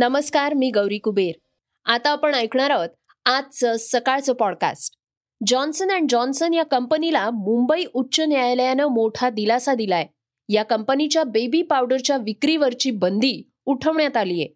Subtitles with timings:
[0.00, 1.32] नमस्कार मी गौरी कुबेर.
[1.84, 2.88] आता आपण ऐकणार आहोत
[3.24, 4.94] आजचं सकाळचं पॉडकास्ट
[5.46, 10.06] जॉन्सन अँड जॉन्सन या कंपनीला मुंबई उच्च न्यायालयानं मोठा दिलासा दिलाय.
[10.48, 14.48] या कंपनीच्या बेबी पावडरच्या विक्रीवरची बंदी उठवण्यात आली आहे.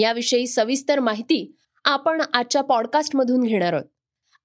[0.00, 3.84] याविषयी सविस्तर माहिती आपण आजच्या पॉडकास्टमधून घेणार आहोत.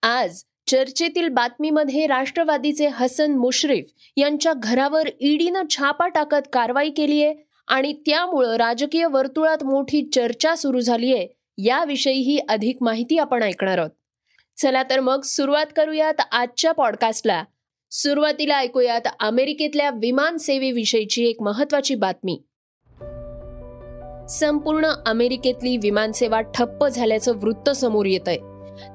[0.04, 3.86] आज चर्चेतील बातमीमध्ये राष्ट्रवादीचे हसन मुश्रीफ
[4.18, 10.80] यांच्या घरावर ईडीनं छापा टाकत कारवाई केली आहे आणि त्यामुळं राजकीय वर्तुळात मोठी चर्चा सुरू
[10.80, 13.90] झाली आहे याविषयीही अधिक माहिती आपण ऐकणार आहोत.
[14.58, 17.44] चला तर मग सुरुवात करूयात आजच्या पॉडकास्टला
[17.92, 22.42] सुरुवातीला ऐकूयात अमेरिकेतल्या विमान सेवेविषयीची एक महत्वाची बातमी.
[24.30, 28.38] संपूर्ण अमेरिकेतली विमानसेवा ठप्प झाल्याचं वृत्त समोर येत आहे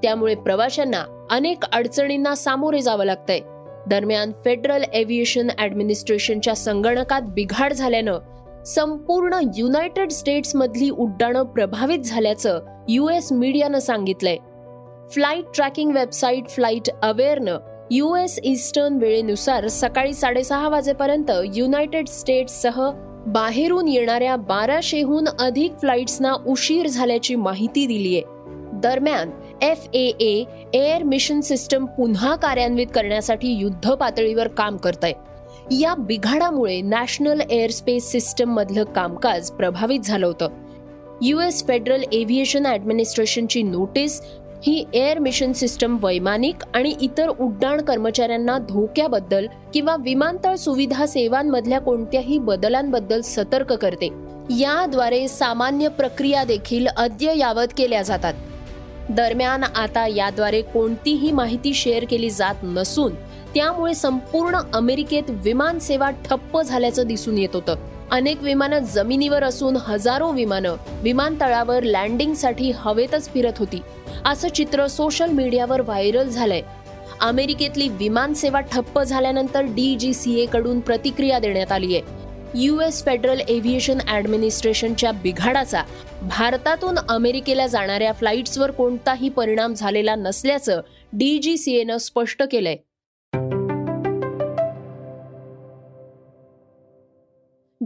[0.02, 3.40] त्यामुळे प्रवाशांना अनेक अडचणींना सामोरे जावं लागतंय.
[3.86, 8.18] दरम्यान फेडरल एव्हिएशन ऍडमिनिस्ट्रेशनच्या संगणकात बिघाड झाल्यानं
[8.66, 14.36] संपूर्ण युनायटेड स्टेट्समधली उड्डाणं प्रभावित झाल्याचं यू एस मीडियानं सांगितलंय.
[15.10, 17.58] फ्लाईट ट्रॅकिंग वेबसाईट फ्लाईट अवेअरनं
[17.90, 22.90] यू एस ईस्टर्न वेळेनुसार सकाळी साडेसहा वाजेपर्यंत युनायटेड स्टेट्ससह
[23.26, 28.20] बाहेरून येणाऱ्या बाराशेहून अधिक फ्लाईट्सना उशीर झाल्याची माहिती दिलीय.
[28.72, 29.30] दरम्यान
[29.62, 35.33] F A air mission system पुन्हा कार्यान्वित करण्यासाठी युद्ध पातळीवर काम करत आहे
[35.70, 40.48] या बिघाडामुळे नॅशनल एअरस्पेस सिस्टम मधलं कामकाज प्रभावित झालं होतं.
[41.22, 44.22] युएस फेडरल एव्हिएशन ऍडमिनिस्ट्रेशनची नोटीस
[44.66, 52.39] ही एअर मिशन सिस्टम वैमानिक आणि इतर उड्डाण कर्मचाऱ्यांना धोक्याबद्दल किंवा विमानतळ सुविधा सेवांमधल्या कोणत्याही
[52.39, 54.08] बदलांबद्दल सतर्क करते.
[54.50, 58.34] याद्वारे सामान्य प्रक्रिया देखील अद्ययावत केल्या जातात.
[59.10, 63.12] दरम्यान आता याद्वारे कोणतीही माहिती शेअर केली जात नसून
[63.54, 67.74] त्यामुळे संपूर्ण अमेरिकेत विमान सेवा ठप्प झाल्याचं दिसून येत होतं.
[68.10, 73.80] अनेक विमानं जमिनीवर असून हजारो विमानं विमानतळावर लँडिंगसाठी हवेतच फिरत होती.
[74.24, 76.62] असं चित्र सोशल मीडियावर व्हायरल झालंय.
[77.20, 83.40] अमेरिकेतली विमान सेवा ठप्प झाल्यानंतर डी जी सी कडून प्रतिक्रिया देण्यात आली आहे युएस फेडरल
[83.40, 85.82] एव्हिएशन ऍडमिनिस्ट्रेशनच्या बिघाडाचा
[86.22, 90.80] भारतातून अमेरिकेला जाणाऱ्या फ्लाईट्सवर कोणताही परिणाम झालेला नसल्याचं
[91.12, 92.76] डी जी सी एनं स्पष्ट केलंय.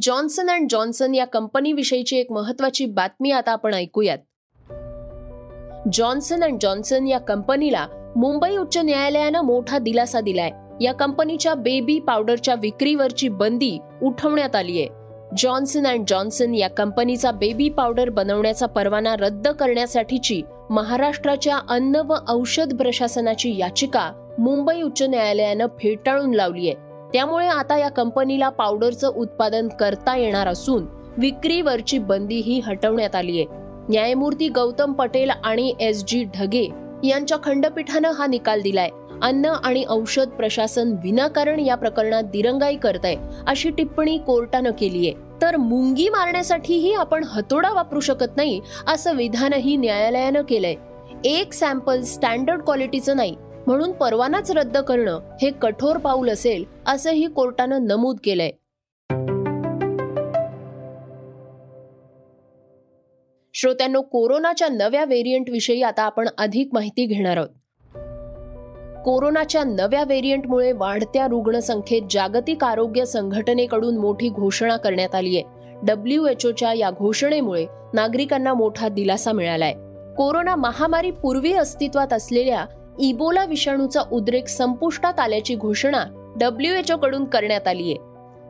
[0.03, 4.19] जॉन्सन अँड जॉन्सन या कंपनीविषयीची एक महत्वाची बातमी आता आपण ऐकूयात.
[5.92, 7.86] जॉन्सन अँड जॉन्सन या कंपनीला
[8.16, 10.50] मुंबई उच्च न्यायालयानं मोठा दिलासा दिलाय.
[10.81, 14.88] या कंपनीच्या बेबी पावडरच्या विक्रीवरची बंदी उठवण्यात आली आहे.
[15.36, 22.76] जॉन्सन अँड जॉन्सन या कंपनीचा बेबी पावडर बनवण्याचा परवाना रद्द करण्यासाठीची महाराष्ट्राच्या अन्न व औषध
[22.76, 26.88] प्रशासनाची याचिका मुंबई उच्च न्यायालयानं फेटाळून लावली आहे.
[27.12, 30.86] त्यामुळे आता या कंपनीला पावडरचं उत्पादन करता येणार असून
[31.19, 33.46] विक्रीवरची बंदी ही हटवण्यात आली आहे.
[33.88, 36.68] न्यायमूर्ती गौतम पटेल आणि एस जी ढगे
[37.04, 38.88] यांच्या खंडपीठानं हा निकाल दिलाय.
[39.22, 43.16] अन्न आणि औषध प्रशासन विनाकारण या प्रकरणात दिरंगाई करत आहे
[43.47, 45.42] अशी टिप्पणी कोर्टानं केली आहे.
[45.42, 50.74] तर मुंगी मारण्यासाठीही आपण हतोडा वापरू शकत नाही असं विधानही न्यायालयानं केलंय.
[51.24, 53.36] एक सॅम्पल स्टँडर्ड क्वालिटीचं नाही
[53.68, 58.50] म्हणून परवानाच रद्द करणं हे कठोर पाऊल असेल असंही कोर्टानं नमूद केलंय.
[63.54, 67.48] श्रोत्यांनो कोरोनाच्या नव्या व्हेरियंट विषयी आता आपण अधिक माहिती घेणार आहोत.
[69.04, 75.44] कोरोनाच्या नव्या व्हेरियंटमुळे वाढत्या रुग्णसंख्येत जागतिक आरोग्य संघटनेकडून मोठी घोषणा करण्यात आली आहे.
[75.82, 79.72] डब्ल्यू एच ओच्या या घोषणेमुळे नागरिकांना मोठा दिलासा मिळालाय.
[80.16, 82.66] कोरोना महामारी पूर्वी अस्तित्वात असलेल्या
[83.00, 87.97] इबोला विषाणूचा उद्रेक संपुष्टात आल्याची घोषणा डब्ल्यू एच ओ कडून करण्यात आली आहे.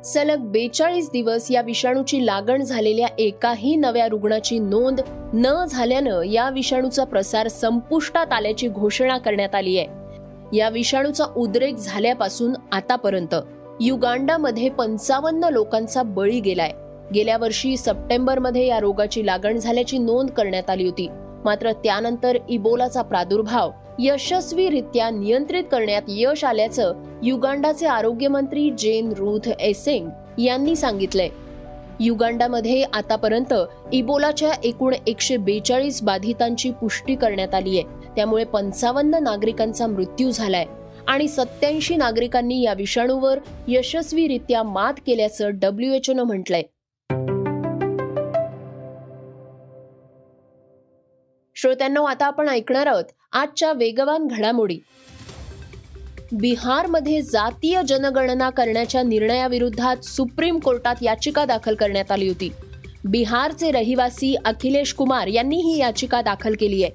[0.05, 5.00] सलग बेचाळीस दिवस या विषाणूची लागण झालेल्या एकाही नव्या रुग्णाची नोंद
[5.35, 9.87] न झाल्यानं या विषाणूचा प्रसार संपुष्टात आल्याची घोषणा करण्यात आली आहे.
[10.56, 13.35] या विषाणूचा उद्रेक झाल्यापासून आतापर्यंत
[13.81, 16.73] युगांडामध्ये पंचावन्न लोकांचा बळी गेलाय.
[17.15, 21.09] गेल्या वर्षी सप्टेंबरमध्ये या रोगाची लागण झाल्याची नोंद करण्यात आली होती.
[21.45, 30.09] मात्र त्यानंतर इबोलाचा प्रादुर्भाव यशस्वीरित्या नियंत्रित करण्यात यश आल्याचं युगांडाचे आरोग्यमंत्री जेन रूथ एसेंग
[30.39, 31.29] यांनी सांगितलंय.
[32.00, 33.55] युगांडामध्ये आतापर्यंत
[33.93, 38.12] इबोलाच्या एकूण एकशे बेचाळीस बाधितांची पुष्टी करण्यात आली आहे.
[38.17, 40.65] त्यामुळे पंचावन्न नागरिकांचा मृत्यू झालाय
[41.06, 46.62] आणि सत्याऐंशी नागरिकांनी या विषाणूवर यशस्वीरित्या मात केल्याचं डब्ल्यू एच ओ न म्हटलंय.
[51.61, 54.79] श्रोत्यांनो आता आपण ऐकणार आहोत आजच्या वेगवान घडामोडी.
[56.33, 62.53] बिहारमध्ये जातीय जनगणना करण्याच्या निर्णयाविरोधात सुप्रीम कोर्टात याचिका दाखल करण्यात आली होती.
[63.05, 66.93] बिहारचे रहिवासी अखिलेश कुमार यांनी ही याचिका दाखल केली आहे.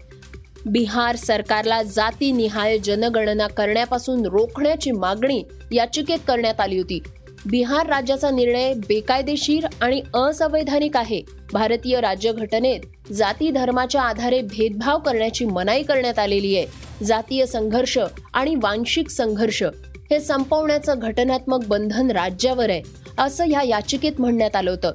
[0.66, 7.04] बिहार सरकारला जातीनिहाय जनगणना करण्यापासून रोखण्याची मागणी याचिकेत करण्यात आली होती.
[7.46, 11.22] बिहार राज्याचा निर्णय बेकायदेशीर आणि असंवैधानिक आहे.
[11.54, 16.66] भारतीय राज्यघटनेत जाती धर्माच्या आधारे भेदभाव करण्याची मनाई करण्यात आलेली आहे.
[17.06, 17.98] जातीय संघर्ष
[18.34, 19.64] आणि वांशिक संघर्ष
[20.12, 22.82] हे संपवण्याचं घटनात्मक बंधन राज्यावर आहे
[23.18, 24.92] असं ह्या याचिकेत म्हणण्यात आलं होतं.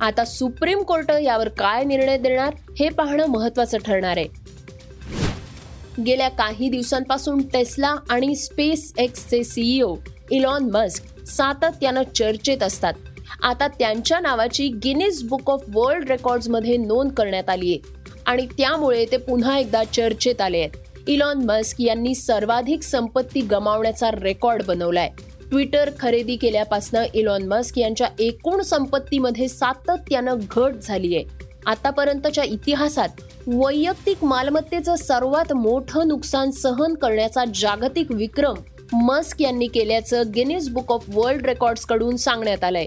[0.00, 4.26] आता सुप्रीम कोर्ट यावर काय निर्णय देणार हे पाहणं महत्वाचं ठरणार आहे.
[6.02, 9.94] गेल्या काही दिवसांपासून टेस्ला आणि स्पेस एक्सचे सीईओ
[10.30, 12.94] इलॉन मस्क सातत्यानं चर्चेत असतात.
[13.42, 17.78] आता त्यांच्या नावाची गिनीज बुक ऑफ वर्ल्ड रेकॉर्ड्समध्ये नोंद करण्यात आली आहे.
[18.26, 20.70] आणि त्यामुळे ते पुन्हा एकदा चर्चेत आले आहेत.
[21.08, 25.10] इलॉन मस्क यांनी सर्वाधिक संपत्ती गमावण्याचा रेकॉर्ड बनवलाय.
[25.50, 31.24] ट्विटर खरेदी केल्यापासून इलॉन मस्क यांच्या एकूण संपत्तीमध्ये सातत्यानं घट झाली आहे.
[31.66, 33.08] आतापर्यंतच्या इतिहासात
[33.46, 38.54] वैयक्तिक मालमत्तेचं सर्वात मोठं नुकसान सहन करण्याचा जागतिक विक्रम
[39.02, 42.86] मस्क यांनी केल्याचं गिनीज बुक ऑफ वर्ल्ड रेकॉर्ड्सकडून सांगण्यात आलंय.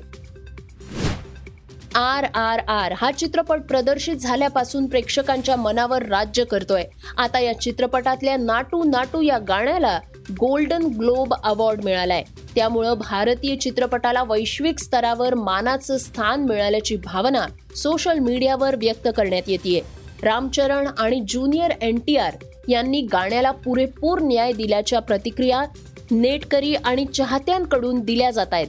[1.96, 6.84] आर आर आर हा चित्रपट प्रदर्शित झाल्यापासून प्रेक्षकांच्या मनावर राज्य करतोय.
[7.18, 10.00] आता या चित्रपटातल्या नाटू नाटू या गाण्याला
[10.32, 12.24] गोल्डन ग्लोब अवॉर्ड मिळालाय.
[12.56, 17.46] त्यामुळं भारतीय चित्रपटाला वैश्विक स्तरावर मानाचं स्थान मिळाल्याची भावना
[17.76, 19.82] सोशल मीडियावर व्यक्त करण्यात येते
[20.24, 22.36] रामचरण आणि ज्युनियर एन टी आर
[22.70, 25.64] यांनी गाण्याला पुरेपूर न्याय दिल्याच्या प्रतिक्रिया
[26.12, 28.68] नेटकरी आणि चाहत्यांकडून दिल्या जात आहेत.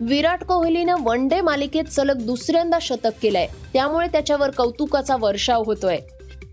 [0.00, 3.46] विराट कोहलीनं वन डे मालिकेत सलग दुसऱ्यांदा शतक केलंय.
[3.72, 5.96] त्यामुळे त्याच्यावर कौतुकाचा वर्षाव होतोय.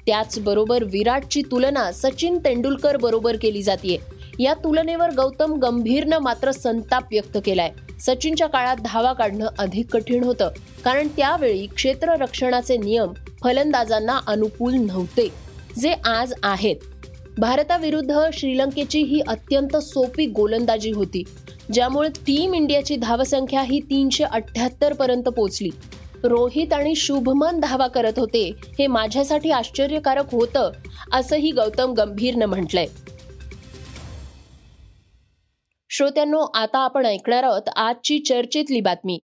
[0.05, 4.01] त्याचबरोबर विराटची तुलना सचिन तेंडुलकर बरोबर केली जाते
[4.39, 7.71] या तुलनेवर गौतम गंभीरनं मात्र संताप व्यक्त केलाय.
[7.99, 10.49] सचिनच्या काळात धावा काढणं अधिक कठीण होतं.
[10.85, 13.13] कारण त्यावेळी क्षेत्ररक्षणाचे नियम
[13.43, 15.29] फलंदाजांना अनुकूल नव्हते.
[15.81, 16.75] जे आज आहेत.
[17.39, 21.23] भारताविरुद्ध श्रीलंकेची ही अत्यंत सोपी गोलंदाजी होती
[21.73, 25.69] ज्यामुळे टीम इंडियाची धावसंख्या ही तीनशे अठ्याहत्तर पर्यंत पोहोचली.
[26.23, 30.71] रोहित आणि शुभमन धावा करत होते हे माझ्यासाठी आश्चर्यकारक होतं
[31.13, 32.85] असंही गौतम गंभीरनं म्हटलंय.
[35.89, 39.19] श्रोत्यांनो आता आपण ऐकणार आहोत आजची चर्चेतली बातमी.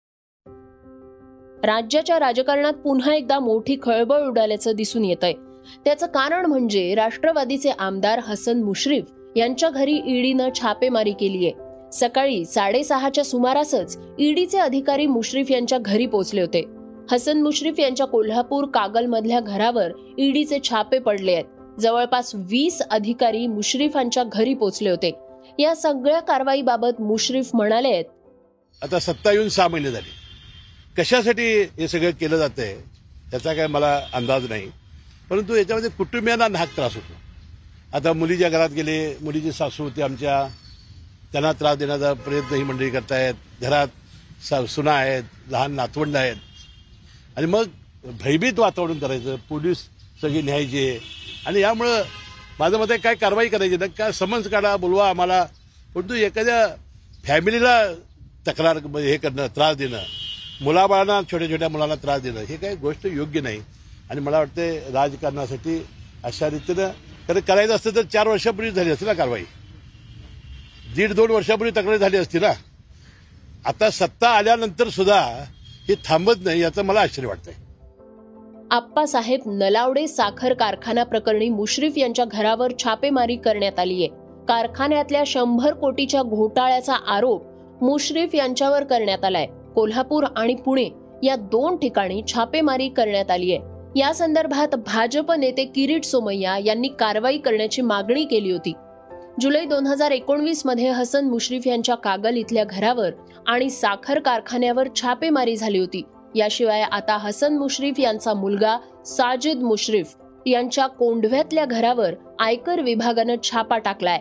[1.64, 5.51] राज्याच्या राजकारणात पुन्हा एकदा मोठी खळबळ उडाल्याचं दिसून येत आहे
[5.84, 9.04] त्याचं कारण म्हणजे राष्ट्रवादीचे आमदार हसन मुश्रीफ
[9.36, 16.40] यांच्या घरी ईडीनं छापेमारी केली आहे सकाळी साडेसहाच्या सुमारासच ईडीचे अधिकारी मुश्रीफ यांच्या घरी पोहोचले
[16.40, 16.64] होते.
[17.10, 21.44] हसन मुश्रीफ यांच्या कोल्हापूर कागल मधल्या घरावर ईडीचे छापे पडले आहेत.
[21.80, 25.12] जवळपास वीस अधिकारी मुश्रीफांच्या घरी पोहोचले होते.
[25.58, 28.04] या सगळ्या कारवाईबाबत मुश्रीफ म्हणाले आहेत.
[28.82, 30.22] आता सत्ता येऊन सहा महिने झाले.
[30.98, 32.74] कशासाठी हे सगळं केलं जातंय
[33.30, 34.68] त्याचा काय मला अंदाज नाही.
[35.32, 37.12] परंतु याच्यामध्ये कुटुंबियांना नाहक त्रास होतो.
[37.96, 40.34] आता मुलीच्या घरात गेले मुलीची सासू होती आमच्या
[41.32, 43.34] त्यांना त्रास देण्याचा प्रयत्न ही मंडळी करतायत.
[43.60, 46.36] घरात सुना आहेत लहान नातवंड आहेत.
[47.36, 47.68] आणि मग
[48.22, 49.86] भयभीत वातावरण करायचं पोलीस
[50.22, 51.00] सगळी न्यायचे.
[51.46, 52.02] आणि यामुळं
[52.58, 53.76] माझं मत काय कारवाई करायची?
[53.76, 55.44] ना काय समन्स काढा बोलवा आम्हाला.
[55.94, 56.66] परंतु एखाद्या
[57.26, 57.82] फॅमिलीला
[58.46, 60.02] तक्रार हे करणं त्रास देणं
[60.60, 63.60] मुलाबाळांना छोट्या छोट्या मुलांना त्रास देणं हे काही गोष्ट योग्य नाही.
[64.12, 65.86] आणि मला वाटते राजकारणासाठी
[66.24, 66.88] अशा रीतीनं
[67.28, 69.42] कारण करायचं असतं तर चार वर्षापूर्वी झाली असती ना कारवाई.
[70.96, 72.52] दीड दोन वर्षापूर्वी तक्रार झाली असती ना.
[73.66, 75.20] आता सत्ता आल्यानंतर सुद्धा
[75.88, 77.54] हे थांबत नाही याचं मला आश्चर्य वाटतंय.
[78.70, 84.08] आप्पासाहेब नलावडे साखर कारखाना प्रकरणी मुश्रीफ यांच्या घरावर छापेमारी करण्यात आली आहे.
[84.48, 87.42] कारखान्यातल्या शंभर कोटीच्या घोटाळ्याचा आरोप
[87.82, 89.46] मुश्रीफ यांच्यावर करण्यात आलाय.
[89.74, 90.88] कोल्हापूर आणि पुणे
[91.22, 93.71] या दोन ठिकाणी छापेमारी करण्यात आली आहे.
[93.96, 98.72] या संदर्भात भाजप नेते किरीट सोमय्या यांनी कारवाई करण्याची मागणी केली होती.
[99.40, 103.10] जुलै दोन हजार एकोणवीसमध्ये हसन मुश्रीफ यांच्या कागल इथल्या घरावर
[103.46, 106.02] आणि साखर कारखान्यावर छापेमारी झाली होती.
[106.34, 110.14] याशिवाय आता हसन मुश्रीफ यांचा मुलगा साजिद मुश्रीफ
[110.46, 114.20] यांच्या कोंढव्यातल्या घरावर आयकर विभागानं छापा टाकलाय.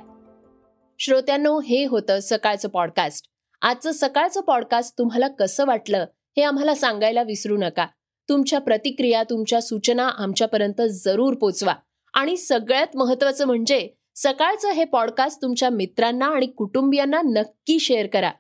[1.00, 3.25] श्रोत्यांनो हे होतं सकाळचं पॉडकास्ट
[3.62, 6.06] आजचं सकाळचं पॉडकास्ट तुम्हाला कसं वाटलं
[6.38, 7.86] हे आम्हाला सांगायला विसरू नका.
[8.31, 11.73] तुमच्या प्रतिक्रिया तुमच्या सूचना आमच्यापर्यंत जरूर पोचवा.
[12.13, 18.31] आणि सगळ्यात महत्वाचं म्हणजे सकाळचं हे पॉडकास्ट तुमच्या मित्रांना आणि कुटुंबियांना नक्की शेअर करा.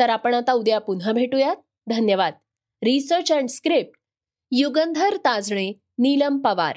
[0.00, 1.56] तर आपण आता उद्या पुन्हा भेटूयात.
[1.88, 2.32] धन्यवाद.
[2.82, 3.90] Research and script
[4.52, 6.76] Yugandhar Tajne Neelam Pawar.